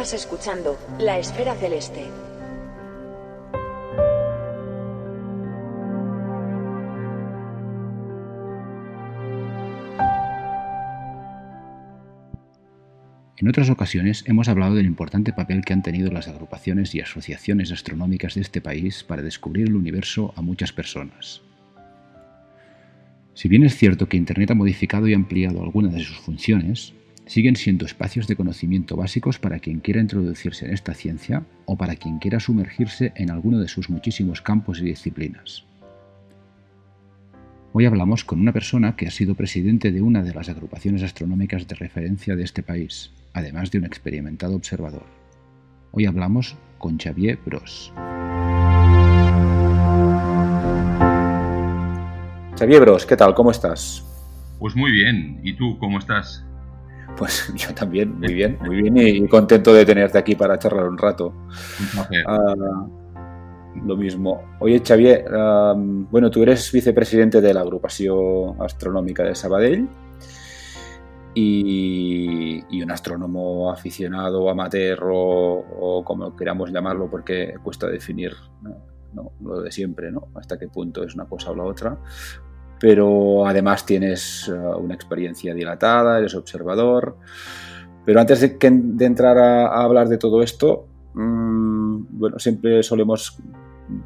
[0.00, 2.00] Estás escuchando La Esfera Celeste.
[13.36, 17.70] En otras ocasiones hemos hablado del importante papel que han tenido las agrupaciones y asociaciones
[17.70, 21.42] astronómicas de este país para descubrir el universo a muchas personas.
[23.34, 26.94] Si bien es cierto que Internet ha modificado y ampliado algunas de sus funciones,
[27.30, 31.94] siguen siendo espacios de conocimiento básicos para quien quiera introducirse en esta ciencia o para
[31.94, 35.64] quien quiera sumergirse en alguno de sus muchísimos campos y disciplinas.
[37.72, 41.68] Hoy hablamos con una persona que ha sido presidente de una de las agrupaciones astronómicas
[41.68, 45.06] de referencia de este país, además de un experimentado observador.
[45.92, 47.92] Hoy hablamos con Xavier Bros.
[52.58, 53.36] Xavier Bros, ¿qué tal?
[53.36, 54.04] ¿Cómo estás?
[54.58, 55.38] Pues muy bien.
[55.44, 56.44] ¿Y tú cómo estás?
[57.16, 60.98] Pues yo también, muy bien, muy bien y contento de tenerte aquí para charlar un
[60.98, 61.32] rato.
[62.26, 62.54] Ah,
[63.84, 64.42] lo mismo.
[64.58, 65.24] Oye, Xavier,
[66.10, 69.88] bueno, tú eres vicepresidente de la agrupación astronómica de Sabadell
[71.34, 78.32] y, un astrónomo aficionado, amateur o, como queramos llamarlo, porque cuesta definir
[79.42, 80.28] lo de siempre, ¿no?
[80.34, 81.98] Hasta qué punto es una cosa o la otra.
[82.80, 87.18] Pero además tienes uh, una experiencia dilatada, eres observador.
[88.04, 88.56] Pero antes de,
[89.04, 93.38] entrar a, hablar de todo esto, mm, bueno, siempre solemos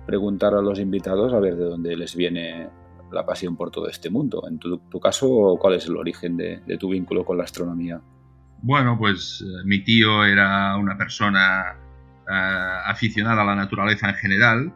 [0.07, 2.69] preguntar a los invitados a ver de dónde les viene
[3.13, 4.43] la pasión por todo este mundo.
[4.49, 8.01] En tu, caso, ¿cuál es el origen de, tu vínculo con la astronomía?
[8.61, 11.77] Bueno, pues eh, mi tío era una persona
[12.29, 14.75] eh, aficionada a la naturaleza en general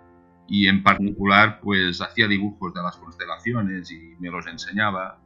[0.48, 5.20] y en particular pues hacía dibujos de las constelaciones y me los enseñaba.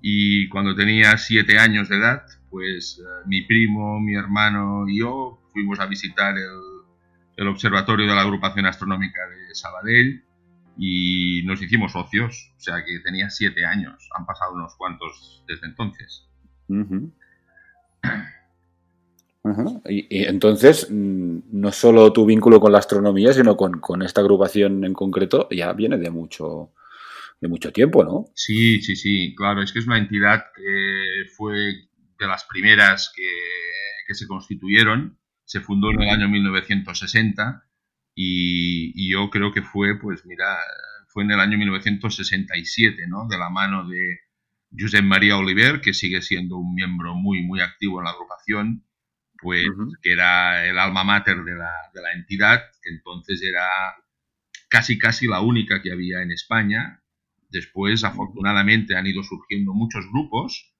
[0.00, 5.40] Y cuando tenía siete años de edad, pues eh, mi primo, mi hermano y yo
[5.52, 6.82] fuimos a visitar el,
[7.36, 10.24] el observatorio de la agrupación astronómica de Sabadell
[10.76, 15.66] y nos hicimos socios, o sea que tenía siete años, han pasado unos cuantos desde
[15.66, 16.28] entonces.
[19.88, 24.94] Y, entonces, mm, no solo tu vínculo con la astronomía, sino con, esta agrupación en
[24.94, 26.72] concreto, ya viene de mucho,
[27.40, 28.26] de mucho tiempo, ¿no?
[28.34, 33.28] Sí, sí, sí, claro, es que es una entidad que fue de las primeras que,
[34.06, 37.66] que se constituyeron, se fundó en el año 1960
[38.14, 40.56] y, yo creo que fue, pues mira,
[41.08, 43.26] fue en el año 1967, ¿no?
[43.28, 44.20] De la mano de
[44.78, 48.84] Josep María Oliver, que sigue siendo un miembro muy, muy activo en la agrupación,
[49.42, 49.66] pues
[50.00, 53.68] que era el alma mater de la, de la entidad, que entonces era
[54.68, 57.02] casi, casi la única que había en España.
[57.50, 60.72] Después, afortunadamente, han ido surgiendo muchos grupos.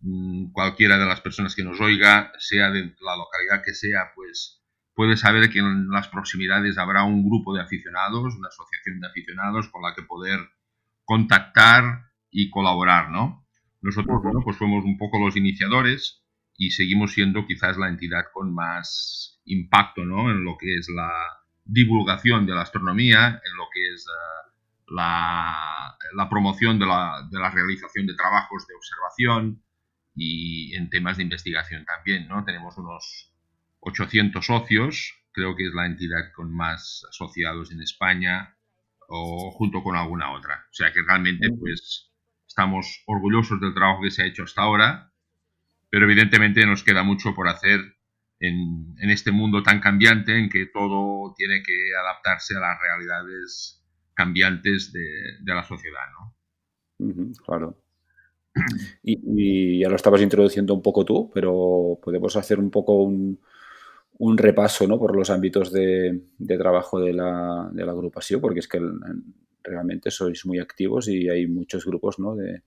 [0.00, 4.60] Mm, cualquiera de las personas que nos oiga, sea de la localidad que sea, pues
[4.94, 9.68] puede saber que en las proximidades habrá un grupo de aficionados, una asociación de aficionados
[9.68, 10.40] con la que poder
[11.04, 13.46] contactar y colaborar, ¿no?
[13.80, 16.21] Nosotros, bueno, pues fuimos un poco los iniciadores
[16.56, 20.30] y seguimos siendo quizás la entidad con más impacto, ¿no?
[20.30, 21.10] En lo que es la
[21.64, 24.52] divulgación de la astronomía, en lo que es eh,
[24.88, 29.62] la, la, promoción de la, de la realización de trabajos de observación
[30.14, 32.44] y en temas de investigación también, ¿no?
[32.44, 33.32] Tenemos unos
[33.80, 38.56] 800 socios, creo que es la entidad con más asociados en España
[39.08, 40.66] o junto con alguna otra.
[40.70, 42.12] O sea que realmente pues
[42.46, 45.11] estamos orgullosos del trabajo que se ha hecho hasta ahora,
[45.92, 47.78] pero evidentemente nos queda mucho por hacer
[48.40, 54.90] en, este mundo tan cambiante en que todo tiene que adaptarse a las realidades cambiantes
[54.90, 57.32] de, la sociedad, ¿no?
[57.44, 57.78] claro.
[59.02, 63.38] Y, ya lo estabas introduciendo un poco tú, pero podemos hacer un poco un,
[64.16, 64.98] un repaso ¿no?
[64.98, 66.22] por los ámbitos de,
[66.58, 68.80] trabajo de la, de la, agrupación, porque es que
[69.62, 72.34] realmente sois muy activos y hay muchos grupos ¿no?
[72.34, 72.62] de,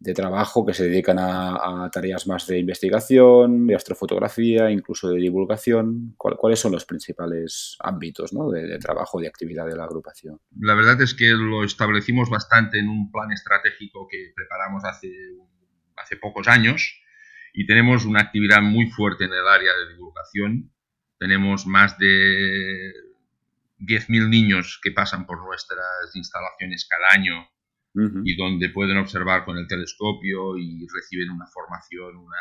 [0.00, 6.14] de trabajo que se dedican a, tareas más de investigación, de astrofotografía, incluso de divulgación.
[6.16, 8.50] ¿Cuáles son los principales ámbitos ¿no?
[8.50, 10.40] de, trabajo, de actividad de la agrupación?
[10.58, 15.12] La verdad es que lo establecimos bastante en un plan estratégico que preparamos hace,
[15.96, 16.98] hace pocos años
[17.52, 20.72] y tenemos una actividad muy fuerte en el área de divulgación.
[21.18, 22.90] Tenemos más de
[23.80, 27.50] 10.000 niños que pasan por nuestras instalaciones cada año
[27.94, 32.38] y donde pueden observar con el telescopio y reciben una formación, una,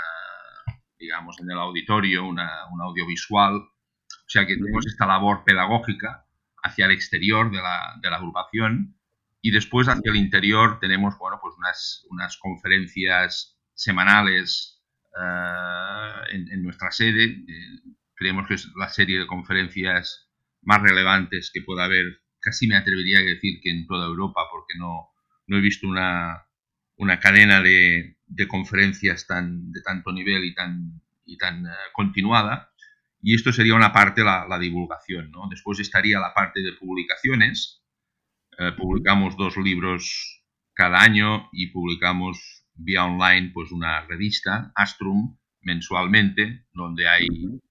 [0.99, 3.55] digamos, en el auditorio, una, un audiovisual.
[3.55, 6.25] O sea que tenemos esta labor pedagógica
[6.61, 8.99] hacia el exterior de la, de la agrupación
[9.41, 14.79] y después hacia el interior tenemos, bueno, pues unas, unas conferencias semanales
[16.31, 17.43] en, nuestra sede.
[18.15, 20.29] creemos que es la serie de conferencias
[20.61, 24.77] más relevantes que pueda haber, casi me atrevería a decir que en toda Europa, porque
[24.77, 25.08] no,
[25.49, 26.45] no he visto una,
[26.95, 32.71] una cadena de, de, conferencias tan, de tanto nivel y tan, y tan continuada.
[33.21, 35.31] Y esto sería una parte, la, la divulgación.
[35.31, 35.47] ¿no?
[35.49, 37.83] Después estaría la parte de publicaciones.
[38.57, 40.43] Eh, publicamos dos libros
[40.73, 47.27] cada año y publicamos vía online pues una revista, Astrum, mensualmente, donde hay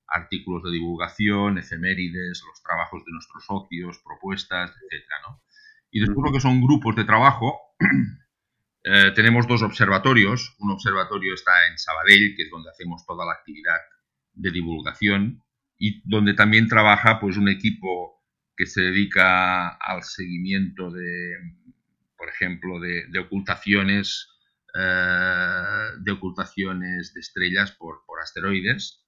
[0.09, 5.05] artículos de divulgación, efemérides, los trabajos de nuestros socios, propuestas, etc.
[5.27, 5.43] ¿no?
[5.91, 7.68] Y después lo que son grupos de trabajo,
[8.85, 10.57] eh, tenemos dos observatorios.
[10.59, 13.79] Un observatorio está en Sabadell, que es donde hacemos toda la actividad
[14.35, 15.43] de divulgación
[15.79, 18.25] y donde también trabaja pues un equipo
[18.57, 21.37] que se dedica al seguimiento de,
[22.17, 24.29] por ejemplo, de, ocultaciones
[24.75, 29.05] eh, de ocultaciones de estrellas por, por asteroides.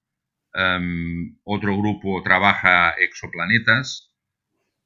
[0.53, 4.13] Em, otro grupo trabaja exoplanetas,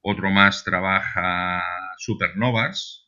[0.02, 1.62] otro más trabaja
[1.98, 3.05] supernovas,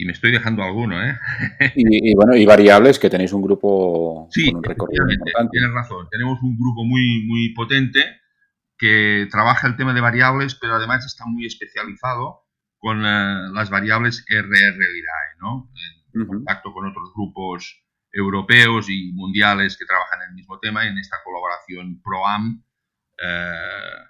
[0.00, 1.18] y me estoy dejando alguno, ¿eh?
[1.76, 5.50] y, bueno, y variables, que tenéis un grupo con un recorrido importante.
[5.52, 8.00] Tienes razón, tenemos un grupo muy, muy potente
[8.78, 12.46] que trabaja el tema de variables, pero además está muy especializado
[12.78, 14.78] con eh, las variables RR
[15.42, 15.70] ¿no?
[16.14, 20.96] En contacto con otros grupos europeos y mundiales que trabajan en el mismo tema, en
[20.96, 22.64] esta colaboración PROAM.
[23.22, 24.08] Eh,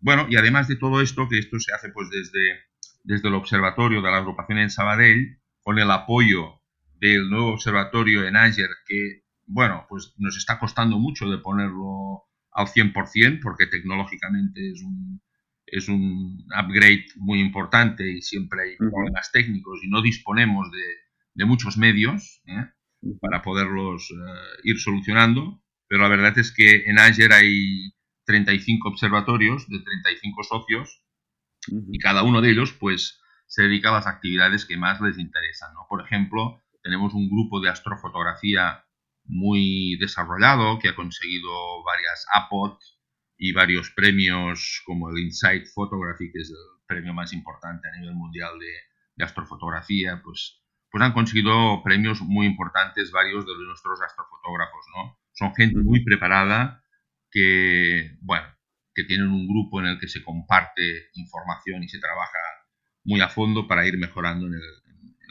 [0.00, 2.64] bueno, y además de todo esto, que esto se hace pues desde
[3.06, 6.60] desde el observatorio de la agrupación en Sabadell, con el apoyo
[6.98, 12.66] del nuevo observatorio en Ager, que, bueno, pues nos está costando mucho de ponerlo al
[12.66, 15.22] 100%, porque tecnológicamente es un,
[15.66, 20.84] es un upgrade muy importante y siempre hay problemas técnicos y no disponemos de,
[21.34, 22.66] de muchos medios ¿eh?
[23.20, 27.92] para poderlos eh, ir solucionando, pero la verdad es que en Ager hay
[28.24, 31.05] 35 observatorios de 35 socios
[31.68, 35.72] y cada uno de ellos, pues, se dedica a las actividades que más les interesan,
[35.74, 35.86] ¿no?
[35.88, 38.84] Por ejemplo, tenemos un grupo de astrofotografía
[39.24, 41.50] muy desarrollado que ha conseguido
[41.84, 42.80] varias APOT
[43.38, 48.14] y varios premios como el Insight Photography, que es el premio más importante a nivel
[48.14, 48.72] mundial de,
[49.16, 55.18] de astrofotografía, pues, pues han conseguido premios muy importantes varios de nuestros astrofotógrafos, ¿no?
[55.32, 56.82] Son gente muy preparada
[57.30, 58.46] que, bueno,
[58.96, 62.38] que tienen un grupo en el que se comparte información y se trabaja
[63.04, 64.54] muy a fondo para ir mejorando en,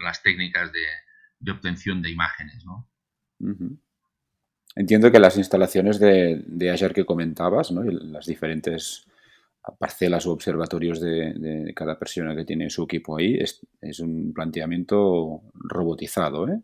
[0.03, 2.63] las técnicas de, obtención de imágenes.
[2.63, 2.87] ¿no?
[4.75, 7.83] Entiendo que las instalaciones de, de Azure que comentabas, ¿no?
[7.83, 9.07] las diferentes
[9.79, 16.47] parcelas o observatorios de, cada persona que tiene su equipo ahí, es, un planteamiento robotizado.
[16.49, 16.61] ¿eh?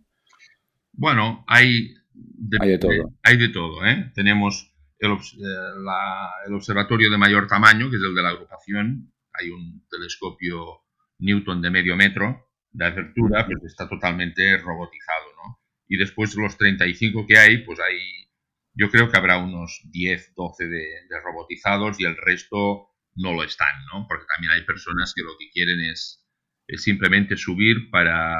[0.93, 1.95] Bueno, hay
[2.59, 3.13] hay de todo.
[3.23, 3.85] Hay de todo.
[3.85, 4.11] ¿eh?
[4.13, 4.70] Tenemos
[5.01, 9.11] eh, el, observatorio de mayor tamaño, que es el de la agrupación.
[9.33, 10.83] Hay un telescopio
[11.19, 15.59] Newton de medio metro de apertura, pero está totalmente robotizado, ¿no?
[15.87, 17.97] Y después los 35 que hay, pues hay,
[18.73, 20.85] yo creo que habrá unos 10, 12 de,
[21.23, 24.05] robotizados y el resto no lo están, ¿no?
[24.07, 26.19] Porque también hay personas que lo que quieren es,
[26.77, 28.37] simplemente subir para,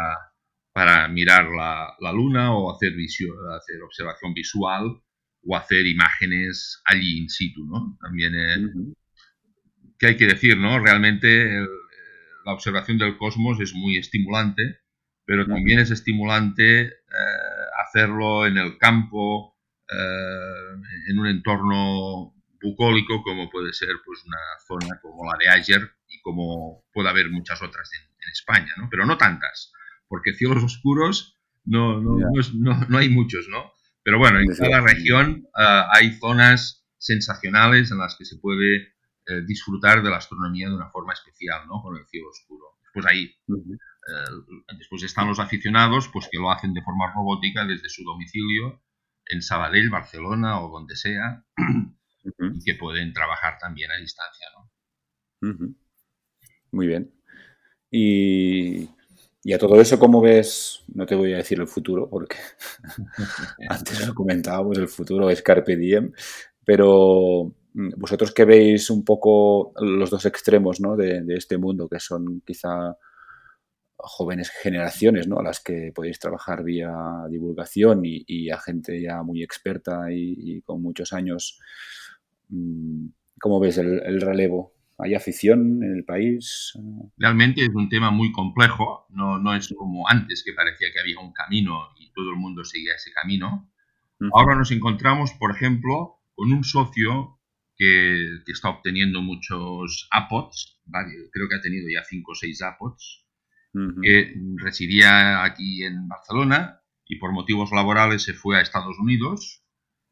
[0.71, 5.01] para mirar la, la luna o hacer, hacer observación visual
[5.43, 7.97] o hacer imágenes allí in situ, ¿no?
[8.01, 8.93] También, eh,
[9.97, 10.79] ¿qué hay que decir, no?
[10.79, 11.67] Realmente eh,
[12.45, 14.79] la observación del cosmos es muy estimulante,
[15.25, 16.91] pero también es estimulante eh,
[17.85, 19.57] hacerlo en el campo,
[21.09, 26.21] en un entorno bucólico, como puede ser pues una zona como la de Ayer y
[26.21, 28.87] como puede haber muchas otras en, España, ¿no?
[28.89, 29.73] Pero no tantas,
[30.07, 32.15] porque cielos oscuros no, no,
[32.53, 33.73] no, no hay muchos, ¿no?
[34.03, 38.93] Pero bueno, en cada región eh, hay zonas sensacionales en las que se puede
[39.27, 41.81] eh, disfrutar de la astronomía de una forma especial, ¿no?
[41.81, 42.65] Con el cielo oscuro.
[42.83, 47.89] Después ahí, eh, después están los aficionados, pues que lo hacen de forma robótica desde
[47.89, 48.81] su domicilio
[49.27, 51.45] en Sabadell, Barcelona o donde sea,
[52.25, 55.75] y que pueden trabajar también a distancia, ¿no?
[56.71, 57.13] Muy bien.
[57.89, 58.89] Y
[59.43, 60.83] y a todo eso, ¿cómo ves?
[60.93, 62.37] No te voy a decir el futuro, porque
[63.69, 66.11] antes lo comentábamos, el futuro es Carpe Diem,
[66.63, 70.95] pero mm, vosotros que veis un poco los dos extremos ¿no?
[70.95, 72.95] de, este mundo, que son quizá
[73.97, 75.39] jóvenes generaciones ¿no?
[75.39, 76.91] a las que podéis trabajar vía
[77.29, 81.59] divulgación y, a gente ya muy experta y, con muchos años,
[82.49, 83.07] mm,
[83.39, 84.73] ¿cómo ves el relevo?
[85.03, 86.73] ¿Hay afición en el país?
[87.17, 91.19] Realmente es un tema muy complejo, no, no es como antes que parecía que había
[91.19, 93.71] un camino y todo el mundo seguía ese camino.
[94.33, 97.39] Ahora nos encontramos, por ejemplo, con un socio
[97.75, 100.79] que, está obteniendo muchos APODs,
[101.31, 103.25] creo que ha tenido ya cinco o seis APODs,
[104.03, 109.63] que residía aquí en Barcelona y por motivos laborales se fue a Estados Unidos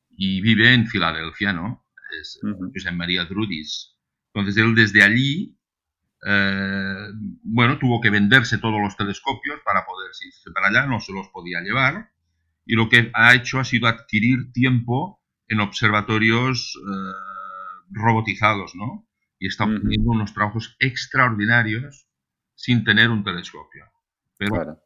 [0.09, 1.85] y vive en Filadelfia, ¿no?
[2.19, 2.39] Es
[2.73, 3.98] José María Drudis.
[4.33, 5.57] Entonces él desde allí,
[6.25, 7.07] eh,
[7.43, 11.27] bueno, tuvo que venderse todos los telescopios para poder irse para allá, no se los
[11.29, 12.11] podía llevar
[12.69, 17.13] y lo que ha hecho ha sido adquirir tiempo en observatorios eh,
[17.89, 19.09] robotizados, ¿no?
[19.39, 22.07] Y está obteniendo unos trabajos extraordinarios
[22.53, 23.85] sin tener un telescopio.
[24.37, 24.83] Pero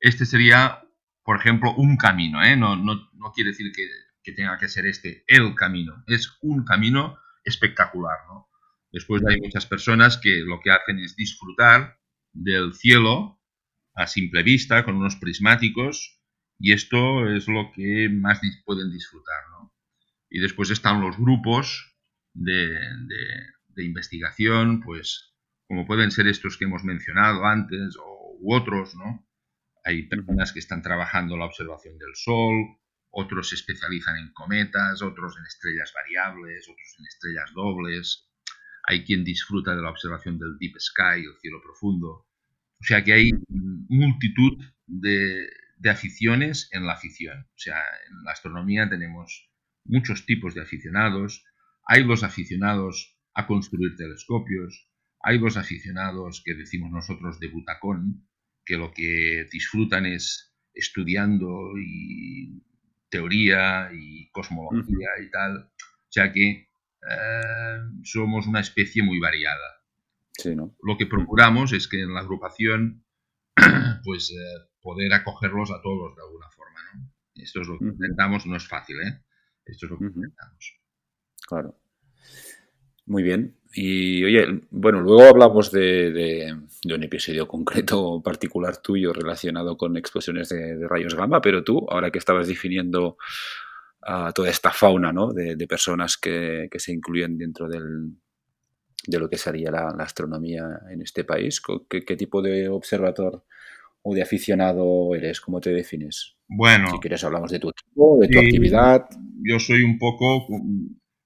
[0.00, 0.82] este sería,
[1.22, 2.56] por ejemplo, un camino, ¿eh?
[2.56, 3.86] No, no, no quiere decir que,
[4.22, 8.48] que, tenga que ser este el camino, es un camino espectacular, ¿no?
[8.92, 11.98] Después hay muchas personas que lo que hacen es disfrutar
[12.32, 13.40] del cielo
[13.94, 16.20] a simple vista, con unos prismáticos,
[16.58, 19.74] y esto es lo que más pueden disfrutar, ¿no?
[20.30, 21.96] Y después están los grupos
[22.32, 22.78] de,
[23.68, 25.34] de, investigación, pues
[25.66, 29.26] como pueden ser estos que hemos mencionado antes o, u otros, ¿no?
[29.84, 32.78] Hay personas que están trabajando la observación del Sol,
[33.10, 38.31] otros se especializan en cometas, otros en estrellas variables, otros en estrellas dobles.
[38.84, 42.26] Hay quien disfruta de la observación del Deep Sky, el cielo profundo.
[42.80, 45.46] O sea que hay multitud de,
[45.76, 47.40] de aficiones en la afición.
[47.40, 47.76] O sea,
[48.08, 49.50] en la astronomía tenemos
[49.84, 51.44] muchos tipos de aficionados.
[51.86, 54.88] Hay los aficionados a construir telescopios,
[55.20, 58.28] hay los aficionados que decimos nosotros de butacón,
[58.64, 62.62] que lo que disfrutan es estudiando y
[63.08, 65.58] teoría y cosmología y tal.
[65.58, 66.68] O sea que
[67.08, 69.82] eh, somos una especie muy variada.
[70.82, 73.04] Lo que procuramos es que en la agrupación
[74.04, 77.12] pues eh, poder acogerlos a todos de alguna forma, ¿no?
[77.34, 79.22] Esto es lo que intentamos, no es fácil, ¿eh?
[79.64, 80.80] Esto es lo que intentamos.
[81.46, 81.78] Claro.
[83.06, 83.56] Muy bien.
[83.74, 86.54] Y oye, bueno, luego hablamos de,
[86.84, 92.18] un episodio concreto particular tuyo relacionado con explosiones de, rayos gamma, pero tú, ahora que
[92.18, 93.16] estabas definiendo
[94.02, 95.32] a toda esta fauna ¿no?
[95.32, 98.16] de, personas que, se incluyen dentro del,
[99.06, 103.44] de lo que sería la, astronomía en este país, ¿qué, qué tipo de observador
[104.02, 105.40] o de aficionado eres?
[105.40, 106.36] ¿Cómo te defines?
[106.48, 106.88] Bueno.
[106.90, 109.06] Si quieres hablamos de tu tipo, de tu actividad.
[109.42, 110.46] Yo soy un poco...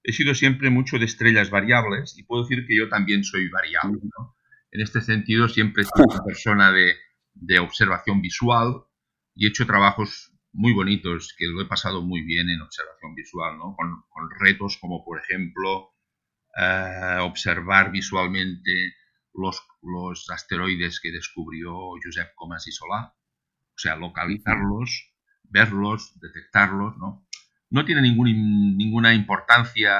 [0.03, 3.99] He sido siempre mucho de estrellas variables y puedo decir que yo también soy variable.
[4.17, 4.35] ¿no?
[4.71, 6.93] En este sentido siempre he sido una persona de,
[7.33, 8.83] de, observación visual
[9.35, 13.57] y he hecho trabajos muy bonitos que lo he pasado muy bien en observación visual,
[13.59, 13.75] ¿no?
[13.75, 14.03] con,
[14.39, 15.93] retos como por ejemplo
[16.57, 18.95] eh, observar visualmente
[19.33, 27.27] los, asteroides que descubrió Josep Comas y Solá, o sea, localizarlos, verlos, detectarlos, ¿no?
[27.69, 29.99] No tiene ningún, ninguna importancia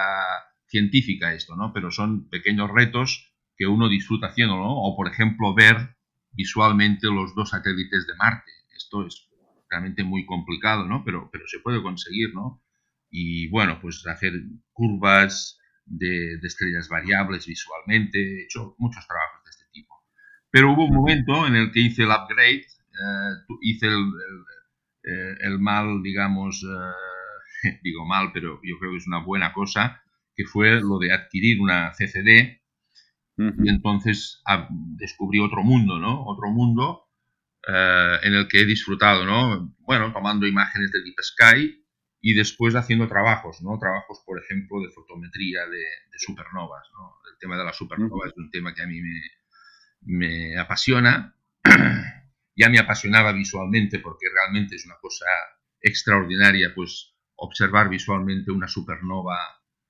[0.65, 1.71] científica esto, ¿no?
[1.71, 4.73] Pero son pequeños retos que uno disfruta haciendo, ¿no?
[4.73, 5.95] O, por ejemplo, ver
[6.31, 8.51] visualmente los dos satélites de Marte.
[8.75, 9.26] Esto es
[9.69, 11.03] realmente muy complicado, ¿no?
[11.03, 12.63] Pero, pero se puede conseguir, ¿no?
[13.09, 14.33] Y, bueno, pues hacer
[14.73, 15.57] curvas,
[15.87, 19.95] de, estrellas variables visualmente, he hecho muchos trabajos de este tipo.
[20.49, 24.11] Pero hubo un momento en el que hice el upgrade, eh, hice el,
[25.03, 30.01] el, eh, mal, digamos, eh, digo mal, pero yo creo que es una buena cosa,
[30.35, 32.61] que fue lo de adquirir una CCD
[33.39, 36.25] y entonces ah, descubrí otro mundo, ¿no?
[36.25, 37.06] Otro mundo
[37.67, 39.75] en el que he disfrutado, ¿no?
[39.79, 41.85] Bueno, tomando imágenes de Deep Sky
[42.21, 43.77] y después haciendo trabajos, ¿no?
[43.79, 45.83] Trabajos, por ejemplo, de fotometría de,
[46.17, 47.13] supernovas, ¿no?
[47.31, 49.21] El tema de las supernovas es un tema que a mí me,
[50.01, 51.35] me apasiona.
[52.55, 55.25] ya me apasionaba visualmente porque realmente es una cosa
[55.79, 59.37] extraordinaria, pues observar visualmente una supernova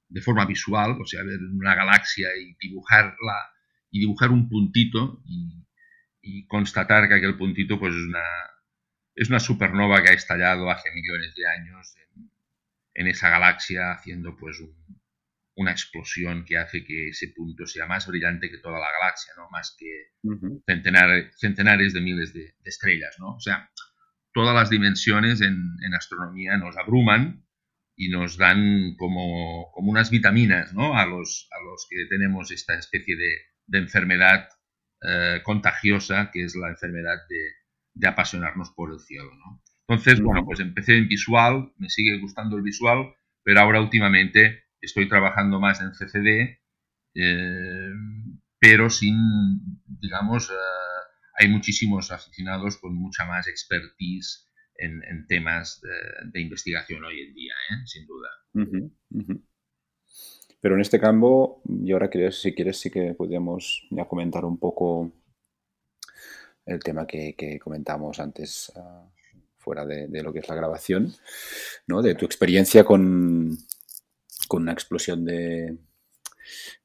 [0.09, 3.51] de forma visual, o sea, ver una galaxia y dibujarla
[3.89, 5.66] y dibujar un puntito y,
[6.27, 8.23] y constatar que aquel puntito pues es una,
[9.15, 11.95] es una supernova que ha estallado hace millones de años
[12.93, 14.57] en, esa galaxia, haciendo pues
[15.55, 19.49] una explosión que hace que ese punto sea más brillante que toda la galaxia, ¿no?
[19.51, 19.85] Más que
[20.65, 23.35] centenares, centenares de miles de, estrellas, ¿no?
[23.35, 23.71] O sea,
[24.33, 27.45] todas las dimensiones en, astronomía nos abruman
[27.95, 30.97] y nos dan como, como, unas vitaminas, ¿no?
[30.97, 34.49] A los, a los que tenemos esta especie de, enfermedad
[35.01, 37.41] eh, contagiosa que es la enfermedad de,
[37.93, 39.61] de apasionarnos por el cielo, ¿no?
[39.89, 45.07] Entonces, bueno, pues empecé en visual, me sigue gustando el visual, pero ahora últimamente estoy
[45.07, 46.59] trabajando más en CCD,
[47.15, 47.93] eh,
[48.59, 49.15] pero sin,
[49.85, 50.53] digamos, eh,
[51.39, 55.81] hay muchísimos aficionados con mucha más expertise en, temas
[56.33, 57.81] de, investigación hoy en día, ¿eh?
[57.85, 58.29] sin duda.
[60.67, 65.13] Pero en este campo, y ahora si quieres, sí que podríamos ya comentar un poco
[66.65, 69.09] el tema que, comentamos antes ah,
[69.55, 71.13] fuera de, lo que es la grabación,
[71.87, 72.01] ¿no?
[72.01, 73.57] De tu experiencia con,
[74.49, 75.77] con una explosión de,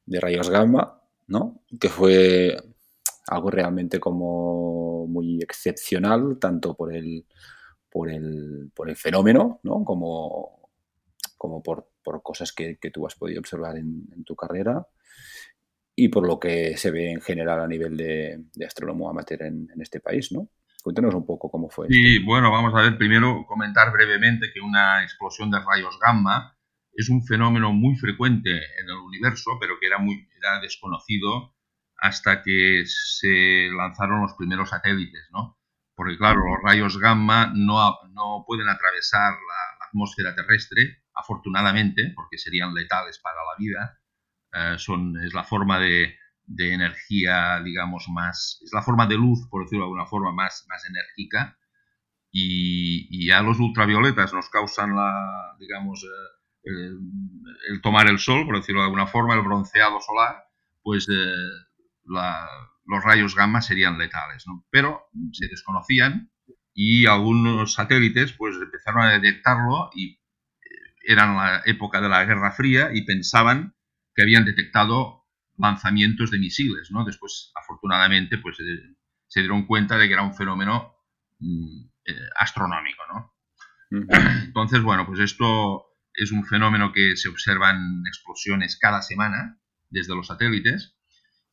[0.07, 1.65] de rayos gamma, ¿no?
[1.81, 2.57] Que fue
[3.27, 7.27] algo realmente como muy excepcional, tanto por el,
[7.91, 9.85] por el, por el fenómeno, ¿no?
[9.85, 10.62] Como,
[11.43, 14.87] como por, por cosas que, que, tú has podido observar en, tu carrera
[15.97, 19.69] y por lo que se ve en general a nivel de, de astrónomo amateur en,
[19.75, 20.51] en, este país, ¿no?
[20.85, 21.89] Cuéntanos un poco cómo fue.
[21.89, 26.57] Sí, bueno, vamos a ver, primero comentar brevemente que una explosión de rayos gamma
[26.93, 31.57] es un fenómeno muy frecuente en el universo, pero que era, muy, era desconocido
[31.99, 35.59] hasta que se lanzaron los primeros satélites, ¿no?
[35.97, 42.75] Porque claro, los rayos gamma no, no pueden atravesar la, atmósfera terrestre, afortunadamente, porque serían
[42.75, 43.99] letales para la vida.
[44.55, 46.15] Eh, son, es la forma de,
[46.47, 50.67] de, energía, digamos, más, es la forma de luz, por decirlo de alguna forma, más,
[50.69, 51.59] más enérgica.
[52.31, 58.57] Y, y ya los ultravioletas nos causan la, digamos, eh, el, tomar el sol, por
[58.57, 60.45] decirlo de alguna forma, el bronceado solar,
[60.83, 61.35] pues eh,
[62.05, 64.67] los rayos gamma serían letales, ¿no?
[64.71, 66.31] pero se desconocían
[66.75, 70.21] y algunos satélites pues empezaron a detectarlo y
[71.05, 73.75] eran la época de la Guerra Fría y pensaban
[74.15, 75.25] que habían detectado
[75.59, 77.05] lanzamientos de misiles, ¿no?
[77.05, 78.95] Después, afortunadamente, pues eh,
[79.27, 80.95] se dieron cuenta de que era un fenómeno
[81.39, 83.33] mm, eh, astronómico, ¿no?
[84.47, 85.85] Entonces, bueno, pues esto
[86.15, 89.59] es un fenómeno que se observan explosiones cada semana
[89.91, 90.97] desde los satélites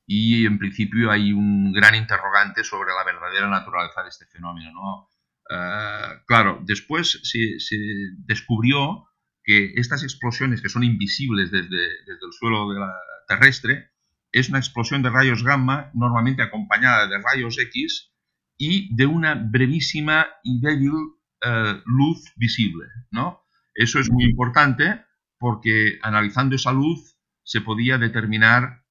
[0.06, 4.72] y en principio hay un gran interrogante sobre la verdadera naturaleza de este fenómeno.
[4.74, 5.10] ¿no?
[5.50, 7.78] Eh, claro, después se,
[8.18, 9.09] descubrió
[9.50, 11.70] que estas explosiones que son invisibles desde,
[12.06, 12.94] desde el suelo de la
[13.28, 13.92] terrestre
[14.32, 18.14] es una explosión de rayos gamma normalmente acompañada de rayos X
[18.58, 20.94] y de una brevísima y débil
[21.42, 22.86] eh, luz visible.
[23.12, 23.42] ¿no?
[23.74, 25.04] Eso es muy importante
[25.40, 28.84] porque analizando esa luz se podía determinar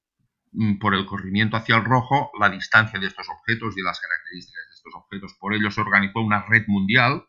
[0.51, 4.65] Mm, por el corrimiento hacia el rojo la distancia de estos objetos y las características
[4.67, 5.35] de estos objetos.
[5.39, 7.25] Por ello se organizó una red mundial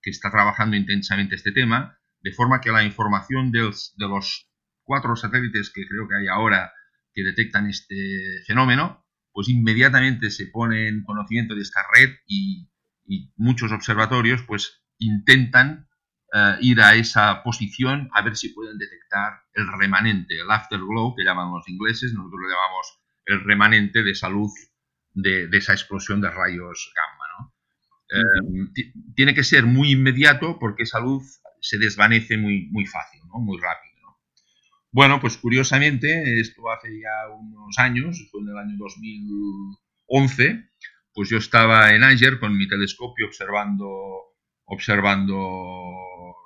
[0.00, 4.46] que está trabajando intensamente este tema, de forma que la información de los,
[4.84, 6.72] cuatro satélites que creo que hay ahora
[7.14, 12.68] que detectan este fenómeno, pues inmediatamente se pone en conocimiento de esta red y,
[13.06, 15.88] y muchos observatorios pues intentan
[16.32, 21.24] eh, ir a esa posición a ver si pueden detectar el remanente, el afterglow que
[21.24, 24.52] llaman los ingleses, nosotros le llamamos el remanente de esa luz
[25.12, 27.24] de, esa explosión de rayos gamma.
[27.36, 27.54] ¿no?
[28.10, 28.82] Eh,
[29.16, 33.40] tiene que ser muy inmediato porque esa luz se desvanece muy, muy fácil, ¿no?
[33.40, 33.90] muy rápido.
[34.92, 40.68] Bueno, pues curiosamente, esto hace ya unos años, fue en el año 2011,
[41.14, 43.86] pues yo estaba en Ager con mi telescopio observando,
[44.64, 45.36] observando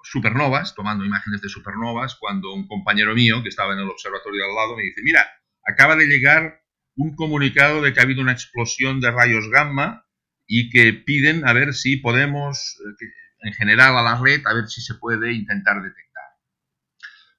[0.02, 4.54] supernovas, tomando imágenes de supernovas, cuando un compañero mío que estaba en el observatorio al
[4.54, 5.26] lado me dice, mira,
[5.64, 6.62] acaba de llegar
[6.96, 10.06] un comunicado de que ha habido una explosión de rayos gamma
[10.46, 13.06] y que piden a ver si podemos, eh,
[13.44, 16.24] en general a la red, a ver si se puede intentar detectar.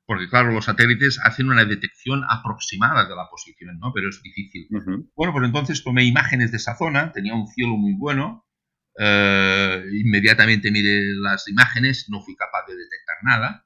[0.06, 3.92] Porque claro, los satélites hacen una detección aproximada de la posición, ¿no?
[3.92, 4.68] Pero es difícil.
[5.16, 8.46] Bueno, pues entonces tomé imágenes de esa zona, tenía un cielo muy bueno,
[9.00, 13.66] eh, inmediatamente miré las imágenes, no fui capaz de detectar nada,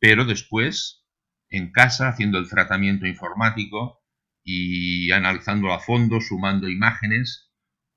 [0.00, 1.06] pero después,
[1.48, 4.02] en casa, haciendo el tratamiento informático
[4.42, 7.52] y analizándolo a fondo, sumando imágenes,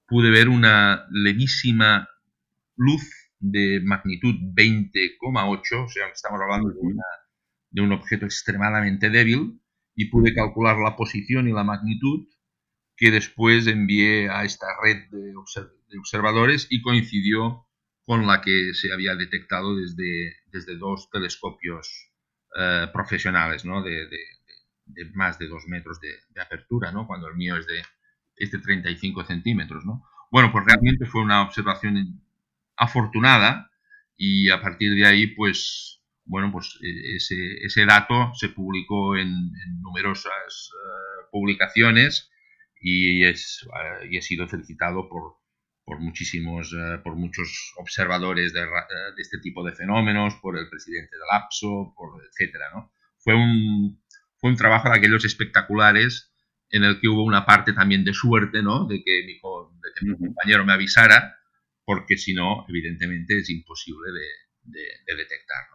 [0.07, 2.07] pude ver una levísima
[2.75, 6.75] luz de magnitud 20,8, o sea, estamos hablando de,
[7.71, 9.61] de un objeto extremadamente débil,
[9.95, 12.27] y pude calcular la posición y la magnitud
[12.95, 15.33] que después envié a esta red de,
[15.99, 17.67] observadores y coincidió
[18.05, 22.11] con la que se había detectado desde, desde dos telescopios
[22.57, 23.83] eh, profesionales, ¿no?
[23.83, 24.07] De,
[25.13, 27.07] más de dos metros de, apertura, ¿no?
[27.07, 27.81] Cuando el mío es de,
[28.35, 30.03] este 35 centímetros, ¿no?
[30.31, 32.21] Bueno, pues realmente fue una observación
[32.75, 33.69] afortunada
[34.17, 39.51] y a partir de ahí, pues, bueno, pues e, ese, ese dato se publicó en,
[39.81, 42.29] numerosas eh, publicaciones
[42.79, 45.37] y, es, eh, y he sido felicitado por,
[45.83, 51.15] por muchísimos, eh, por muchos observadores de, de, este tipo de fenómenos, por el presidente
[51.15, 52.93] del APSO, por etcétera, ¿no?
[53.17, 54.03] Fue un,
[54.37, 56.31] fue un trabajo de aquellos espectaculares
[56.69, 58.85] en el que hubo una parte también de suerte, ¿no?
[58.85, 61.37] De que mi, de que mi compañero me avisara,
[61.85, 64.09] porque si no, evidentemente es imposible
[64.63, 65.65] de, detectar.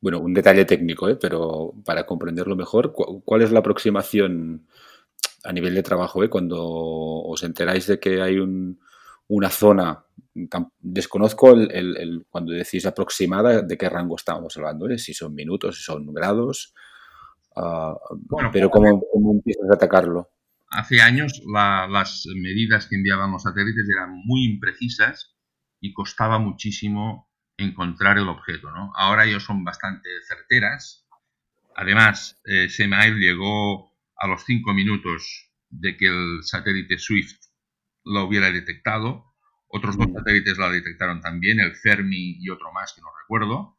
[0.00, 1.16] bueno, un detalle técnico, ¿eh?
[1.16, 4.66] pero para comprenderlo mejor, ¿cuál es la aproximación
[5.44, 6.22] a nivel de trabajo?
[6.22, 6.28] ¿eh?
[6.28, 8.38] Cuando os enteráis de que hay
[9.28, 10.04] una zona,
[10.80, 14.98] desconozco el, cuando decís aproximada, de qué rango estamos hablando, ¿eh?
[14.98, 16.74] si son minutos, si son grados,
[17.56, 17.96] ah,
[18.52, 20.31] pero ¿cómo, ¿cómo empiezas a atacarlo?
[20.72, 25.36] Hace años las medidas que enviaban los satélites eran muy imprecisas
[25.80, 28.70] y costaba muchísimo encontrar el objeto.
[28.70, 28.92] ¿no?
[28.96, 31.06] Ahora ellos son bastante certeras.
[31.76, 37.38] Además, eh, SEMAIL llegó a los cinco minutos de que el satélite Swift
[38.04, 39.34] lo hubiera detectado.
[39.68, 40.14] Otros dos mm.
[40.14, 43.78] satélites la detectaron también, el Fermi y otro más que no recuerdo.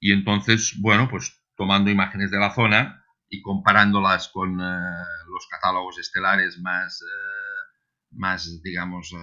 [0.00, 2.99] Y entonces, bueno, pues tomando imágenes de la zona,
[3.30, 7.76] y comparándolas con eh, los catálogos estelares más, eh,
[8.10, 9.16] más digamos, eh,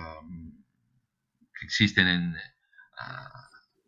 [1.60, 2.36] que existen en,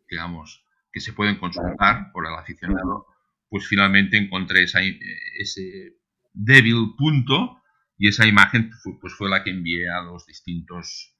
[0.08, 3.06] digamos, que se pueden consultar por el aficionado,
[3.48, 5.96] pues finalmente encontré ese
[6.32, 7.62] débil punto
[7.96, 11.16] y esa imagen pues fue la que envié a los distintos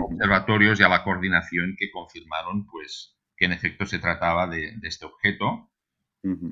[0.00, 4.88] observatorios y a la coordinación que confirmaron pues que en efecto se trataba de, de
[4.88, 5.70] este objeto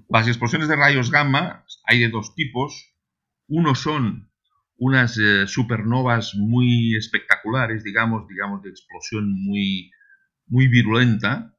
[0.08, 2.94] las explosiones de rayos gamma hay de dos tipos.
[3.48, 4.30] Uno son
[4.78, 9.90] unas eh, supernovas muy espectaculares, digamos, digamos, de explosión muy,
[10.46, 11.56] muy virulenta.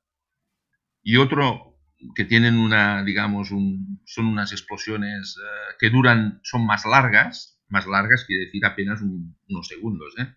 [1.02, 1.80] Y otro
[2.15, 8.26] que tienen una, digamos, son unas explosiones eh, que duran, son más largas, más largas
[8.26, 10.13] quiere decir apenas unos segundos.
[10.20, 10.28] ¿eh?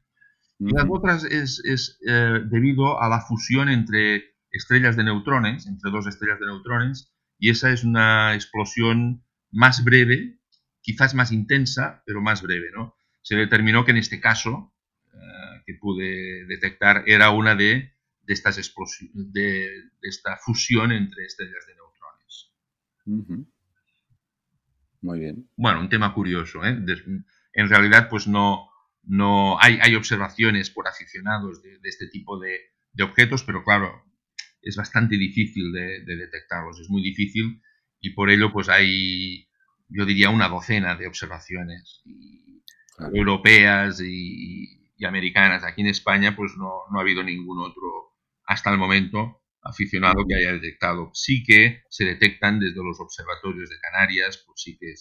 [0.59, 1.99] Y las otras es, es
[2.51, 7.72] debido a la fusión entre estrellas de neutrones, entre dos estrellas de neutrones, y esa
[7.72, 10.38] es una explosión más breve,
[10.83, 12.70] quizás más intensa, pero más breve.
[12.72, 12.94] ¿no?
[13.22, 14.74] Se determinó que en este caso,
[15.14, 19.68] eh, que pude detectar, era una de, de estas explosiones, de,
[20.03, 23.46] esta fusión entre estrellas de neutrones.
[25.00, 25.48] Muy bien.
[25.57, 26.62] Bueno, un tema curioso.
[26.64, 26.79] ¿eh?
[27.55, 28.68] en realidad, pues no,
[29.03, 32.61] no hay, hay observaciones por aficionados de, de este tipo de,
[32.92, 34.05] de, objetos, pero claro,
[34.62, 37.62] es bastante difícil de, detectarlos, es muy difícil
[38.01, 39.49] y por ello pues hay,
[39.88, 42.03] yo diría, una docena de observaciones
[43.12, 45.64] europeas y, americanas.
[45.64, 50.53] Aquí en España pues no, ha habido ningún otro hasta el momento aficionado que haya
[50.53, 51.11] detectado.
[51.14, 54.92] Sí que se detectan desde los observatorios de Canarias, pues sí que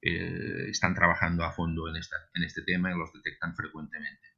[0.00, 4.28] eh, están trabajando a fondo en, esta, en este tema y los detectan frecuentemente.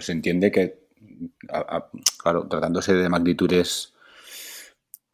[0.00, 0.83] se entiende que
[2.18, 3.94] claro, tratándose de magnitudes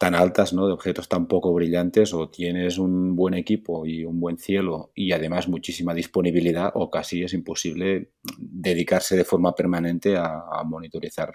[0.01, 0.65] tan altas, ¿no?
[0.65, 5.11] de objetos tan poco brillantes, o tienes un buen equipo y un buen cielo y
[5.11, 11.31] además muchísima disponibilidad, o casi es imposible dedicarse de forma permanente a, monitorizar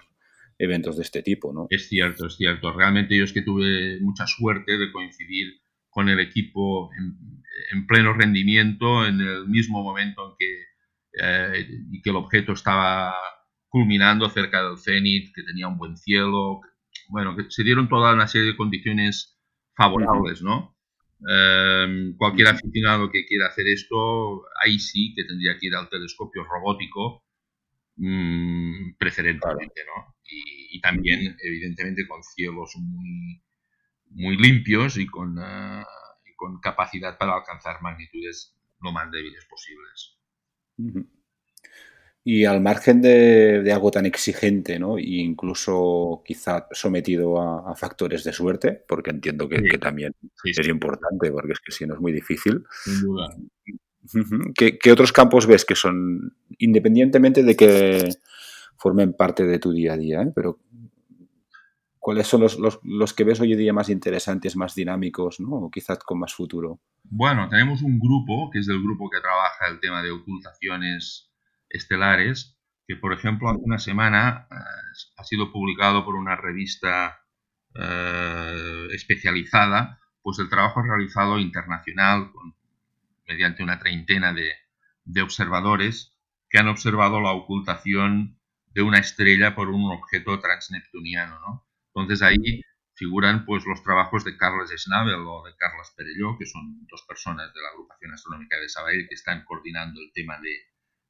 [0.59, 1.53] eventos de este tipo.
[1.53, 1.67] ¿no?
[1.69, 2.73] Es cierto, es cierto.
[2.73, 5.47] Realmente yo es que tuve mucha suerte de coincidir
[5.89, 6.89] con el equipo
[7.71, 10.61] en, pleno rendimiento en el mismo momento en que,
[11.23, 13.15] eh, y que el objeto estaba
[13.69, 16.61] culminando cerca del cenit, que tenía un buen cielo,
[17.09, 19.37] bueno, que se dieron toda una serie de condiciones
[19.75, 20.75] favorables, ¿no?
[21.27, 26.43] Em, cualquier aficionado que quiera hacer esto, ahí sí que tendría que ir al telescopio
[26.43, 27.23] robótico
[27.97, 30.15] mmm, preferentemente, ¿no?
[30.29, 33.41] Y, también, evidentemente, con cielos muy,
[34.11, 35.83] muy limpios y con, uh,
[36.25, 40.17] y con capacidad para alcanzar magnitudes lo más débiles posibles.
[42.29, 44.97] Y al margen de, algo tan exigente, ¿no?
[44.97, 50.13] E incluso quizá sometido a, factores de suerte, porque entiendo que, también
[50.43, 52.65] es importante, porque es que si no es muy difícil.
[52.83, 53.33] Sin duda.
[54.55, 58.09] ¿Qué, otros campos ves que son, independientemente de que
[58.75, 60.31] formen parte de tu día a día, ¿eh?
[60.35, 60.59] pero
[61.97, 65.51] cuáles son los, los, que ves hoy en día más interesantes, más dinámicos, ¿no?
[65.51, 66.81] o quizás con más futuro?
[67.03, 71.26] Bueno, tenemos un grupo, que es el grupo que trabaja el tema de ocultaciones
[71.69, 74.55] estelares, que por ejemplo hace una semana eh,
[75.17, 77.19] ha sido publicado por una revista
[77.75, 82.31] eh, especializada, pues el trabajo realizado internacional
[83.27, 84.51] mediante una treintena de,
[85.21, 86.17] observadores
[86.49, 88.39] que han observado la ocultación
[88.73, 91.39] de una estrella por un objeto transneptuniano.
[91.39, 91.67] ¿no?
[91.93, 92.61] Entonces ahí
[92.93, 97.53] figuran pues los trabajos de Carles Schnabel o de Carlos Perelló, que son dos personas
[97.53, 100.57] de la agrupación astronómica de Sabadell que están coordinando el tema de,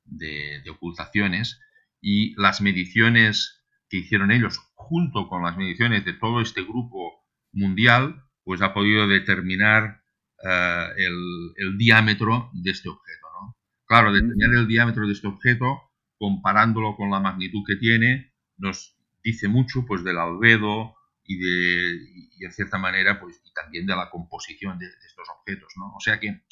[0.07, 1.59] de, ocultaciones
[2.01, 8.23] y las mediciones que hicieron ellos junto con las mediciones de todo este grupo mundial,
[8.43, 10.03] pues ha podido determinar
[10.43, 13.27] eh, el, diámetro de este objeto.
[13.41, 13.57] ¿no?
[13.85, 15.81] Claro, determinar el diámetro de este objeto
[16.17, 21.99] comparándolo con la magnitud que tiene, nos dice mucho pues del albedo y de
[22.37, 25.93] y en cierta manera pues y también de la composición de, estos objetos, ¿no?
[25.95, 26.43] O sea que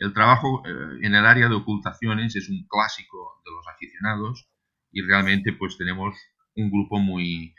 [0.00, 4.48] el trabajo eh, en el área de ocultaciones es un clásico de los aficionados
[4.90, 6.16] y realmente pues tenemos
[6.56, 7.54] un grupo muy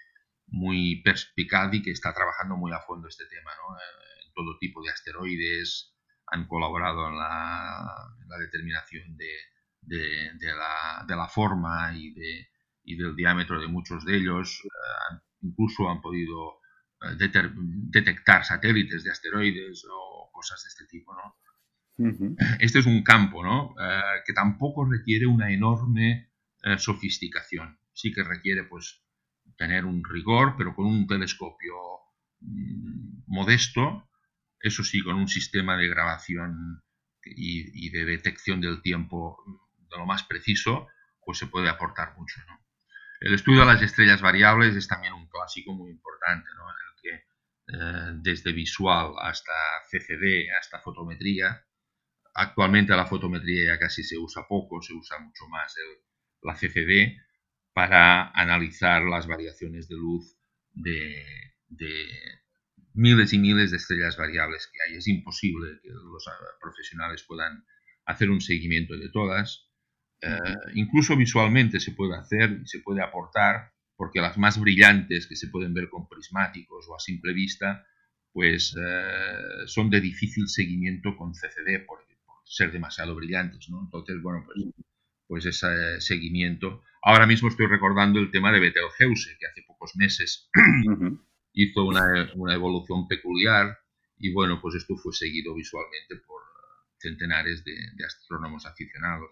[0.47, 3.77] muy perspicaz y que está trabajando muy a fondo este tema, ¿no?
[3.77, 5.95] Eh, todo tipo de asteroides
[6.27, 7.87] han colaborado en la,
[8.39, 10.45] determinación de,
[11.07, 12.49] la, forma y, de,
[12.83, 14.61] y, del diámetro de muchos de ellos.
[14.65, 16.59] Eh, incluso han podido
[17.91, 21.13] detectar satélites de asteroides o cosas de este tipo.
[21.13, 21.35] ¿no?
[22.59, 23.75] Este es un campo ¿no?
[24.25, 26.31] que tampoco requiere una enorme
[26.77, 27.79] sofisticación.
[27.93, 29.03] Sí que requiere pues,
[29.57, 31.75] tener un rigor, pero con un telescopio
[32.39, 34.09] mm, modesto,
[34.59, 36.81] eso sí, con un sistema de grabación
[37.23, 39.37] y, de detección del tiempo
[39.89, 40.87] de lo más preciso,
[41.23, 42.41] pues se puede aportar mucho.
[43.19, 46.63] El estudio de las estrellas variables es también un clásico muy importante, ¿no?
[46.69, 47.13] en el que
[47.67, 49.51] eh, desde visual hasta
[49.91, 51.63] CCD, hasta fotometría,
[52.33, 55.75] actualmente la fotometría ya casi se usa poco, se usa mucho más
[56.41, 57.17] la CCD,
[57.73, 60.35] para analizar las variaciones de luz
[60.73, 61.23] de,
[62.93, 64.97] miles y miles de estrellas variables que hay.
[64.97, 67.65] Es imposible que los ah, profesionales puedan
[68.05, 69.69] hacer un seguimiento de todas.
[70.21, 70.37] Eh,
[70.75, 75.47] incluso visualmente se puede hacer y se puede aportar, porque las más brillantes que se
[75.47, 77.85] pueden ver con prismáticos o a simple vista,
[78.33, 82.05] pues eh, son de difícil seguimiento con CCD por,
[82.51, 83.81] ser demasiado brillantes, ¿no?
[83.81, 84.65] Entonces, bueno, pues,
[85.27, 90.49] pues ese seguimiento Ahora mismo estoy recordando el tema de Betelgeuse, que hace pocos meses
[91.53, 93.79] hizo una, evolución peculiar
[94.17, 96.41] y bueno, pues esto fue seguido visualmente por
[96.99, 99.31] centenares de, astrónomos aficionados.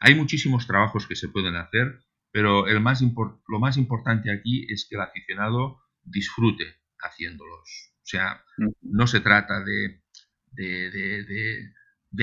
[0.00, 2.00] Hay muchísimos trabajos que se pueden hacer,
[2.32, 6.64] pero el más lo más importante aquí es que el aficionado disfrute
[6.98, 7.92] haciéndolos.
[7.98, 8.44] O sea,
[8.80, 10.02] no se trata de,
[10.50, 11.72] de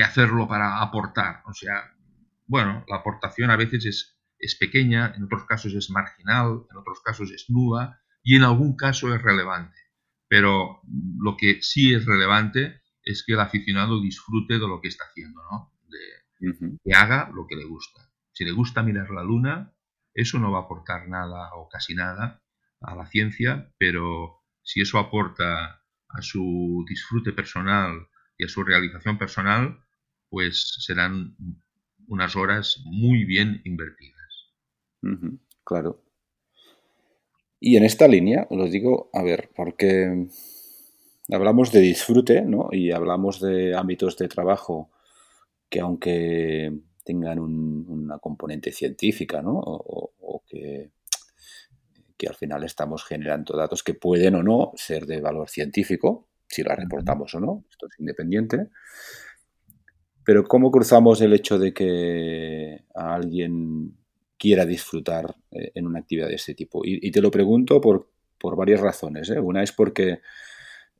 [0.02, 1.42] hacerlo para aportar.
[1.46, 1.94] O sea,
[2.46, 7.00] bueno, la aportación a veces es es pequeña, en otros casos es marginal, en otros
[7.04, 9.76] casos es nula y en algún caso es relevante.
[10.28, 10.80] Pero
[11.18, 15.40] lo que sí es relevante es que el aficionado disfrute de lo que está haciendo,
[15.50, 15.72] ¿no?
[15.88, 18.12] De, Que haga lo que le gusta.
[18.32, 19.74] Si le gusta mirar la luna,
[20.14, 22.42] eso no va a aportar nada o casi nada
[22.80, 29.18] a la ciencia, pero si eso aporta a su disfrute personal y a su realización
[29.18, 29.80] personal,
[30.30, 31.36] pues serán
[32.06, 34.18] unas horas muy bien invertidas
[35.64, 36.02] claro.
[37.60, 40.28] Y en esta línea, os digo, a ver, porque
[41.30, 42.68] hablamos de disfrute, ¿no?
[42.72, 44.90] Y hablamos de ámbitos de trabajo
[45.68, 46.72] que aunque
[47.04, 49.60] tengan una componente científica, ¿no?
[49.60, 50.90] O, que,
[52.26, 56.74] al final estamos generando datos que pueden o no ser de valor científico, si la
[56.74, 58.68] reportamos o no, esto es independiente.
[60.24, 63.94] Pero ¿cómo cruzamos el hecho de que a alguien
[64.38, 66.82] quiera disfrutar eh, en una actividad de este tipo.
[66.84, 68.08] Y, te lo pregunto por,
[68.38, 69.28] por varias razones.
[69.30, 69.40] ¿eh?
[69.40, 70.20] Una es porque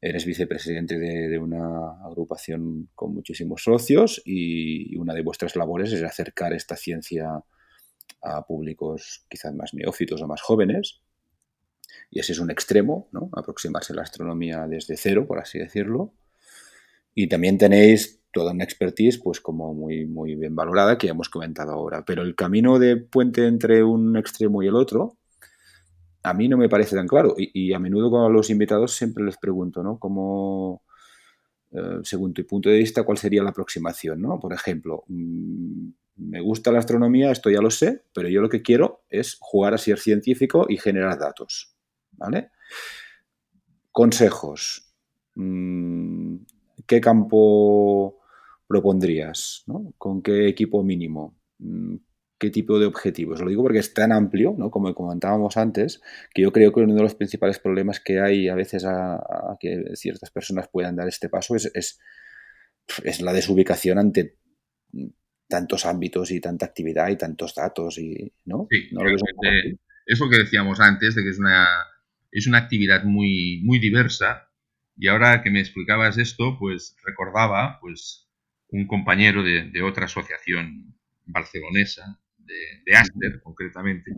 [0.00, 6.52] eres vicepresidente de, una agrupación con muchísimos socios y una de vuestras labores es acercar
[6.52, 7.42] esta ciencia
[8.22, 11.00] a públicos quizás más neófitos o más jóvenes.
[12.10, 13.30] Y ese es un extremo, ¿no?
[13.32, 16.12] aproximarse a la astronomía desde cero, por así decirlo.
[17.14, 21.72] Y también tenéis toda una expertise pues como muy, muy bien valorada que hemos comentado
[21.72, 22.04] ahora.
[22.04, 25.16] Pero el camino de puente entre un extremo y el otro,
[26.22, 27.34] a mí no me parece tan claro.
[27.36, 29.98] Y, a menudo con los invitados siempre les pregunto, ¿no?
[29.98, 30.82] ¿Cómo,
[31.72, 34.38] eh, según tu punto de vista, cuál sería la aproximación, ¿no?
[34.38, 38.62] Por ejemplo, mm, me gusta la astronomía, esto ya lo sé, pero yo lo que
[38.62, 41.76] quiero es jugar a ser científico y generar datos,
[42.18, 42.50] ¿vale?
[43.90, 44.94] Consejos.
[45.34, 46.36] Mm,
[46.86, 48.20] ¿Qué campo
[48.66, 49.64] propondrías?
[49.96, 51.38] ¿Con qué equipo mínimo?
[51.58, 51.96] Mm,
[52.38, 53.40] ¿Qué tipo de objetivos?
[53.40, 54.70] Lo digo porque es tan amplio, ¿no?
[54.70, 56.00] como comentábamos antes,
[56.32, 59.96] que yo creo que uno de los principales problemas que hay a veces a, que
[59.96, 64.38] ciertas personas puedan dar este paso es, es, la desubicación ante
[65.48, 68.88] tantos ámbitos y tanta actividad y tantos datos y no, sí,
[70.06, 71.66] es lo que decíamos antes de que es una
[72.30, 74.50] es una actividad muy muy diversa
[74.96, 78.28] y ahora que me explicabas esto pues recordaba pues
[78.70, 80.94] un compañero de, otra asociación
[81.26, 84.10] barcelonesa, de, Aster concretamente,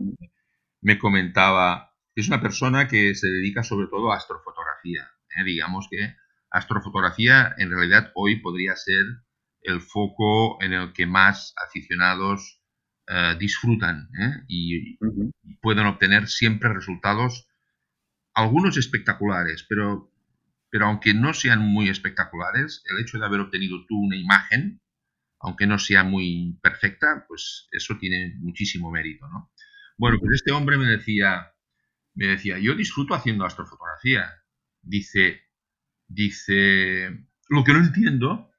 [0.81, 5.09] me comentaba que es una persona que se dedica sobre todo a astrofotografía.
[5.37, 5.43] ¿eh?
[5.45, 6.15] Digamos que
[6.49, 9.05] astrofotografía en realidad hoy podría ser
[9.61, 12.61] el foco en el que más aficionados
[13.07, 14.43] eh, disfrutan ¿eh?
[14.47, 14.97] y,
[15.61, 17.47] pueden obtener siempre resultados,
[18.33, 20.11] algunos espectaculares, pero,
[20.69, 24.81] pero aunque no sean muy espectaculares, el hecho de haber obtenido tú una imagen,
[25.39, 29.51] aunque no sea muy perfecta, pues eso tiene muchísimo mérito, ¿no?
[29.97, 31.53] Bueno, pues este hombre me decía,
[32.13, 34.43] me decía, yo disfruto haciendo astrofotografía.
[34.81, 35.41] Dice,
[36.07, 38.51] dice, lo que no entiendo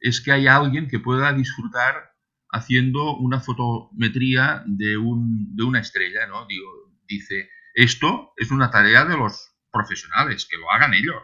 [0.00, 2.14] es que hay alguien que pueda disfrutar
[2.50, 6.46] haciendo una fotometría de, un, de una estrella, ¿no?
[6.46, 11.22] Digo, dice, esto es una tarea de los profesionales, que lo hagan ellos.